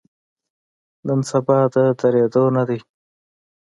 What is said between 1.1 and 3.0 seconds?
سبا د ودریدو نه دی.